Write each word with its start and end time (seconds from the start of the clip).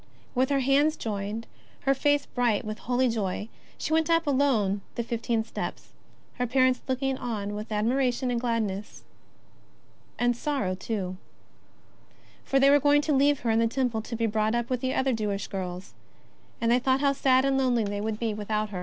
With 0.33 0.49
her 0.49 0.61
hands 0.61 0.97
joined, 0.97 1.45
her 1.81 1.93
face 1.93 2.25
bright 2.25 2.65
with 2.65 2.79
holy 2.79 3.07
joy, 3.07 3.49
she 3.77 3.93
went 3.93 4.09
up 4.09 4.25
alone 4.25 4.81
the 4.95 5.03
fifteen 5.03 5.43
steps, 5.43 5.93
her 6.39 6.47
parents 6.47 6.81
looking 6.87 7.19
on 7.19 7.53
with 7.53 7.71
ad 7.71 7.85
miration 7.85 8.31
and 8.31 8.41
gladness. 8.41 9.03
And 10.17 10.31
with 10.33 10.39
sorrow, 10.41 10.73
too. 10.73 11.17
For 12.43 12.59
they 12.59 12.71
were 12.71 12.79
going 12.79 13.01
to 13.03 13.13
leave 13.13 13.41
her 13.41 13.51
in 13.51 13.59
the 13.59 13.67
Temple 13.67 14.01
to 14.01 14.15
be 14.15 14.25
brought 14.25 14.55
up 14.55 14.71
with 14.71 14.83
other 14.83 15.13
Jewish 15.13 15.45
girls, 15.45 15.93
and 16.59 16.71
they 16.71 16.79
thought 16.79 17.01
how 17.01 17.13
sad 17.13 17.45
and 17.45 17.55
lonely 17.55 17.83
they 17.83 18.01
would 18.01 18.17
be 18.17 18.33
without 18.33 18.71
her. 18.71 18.79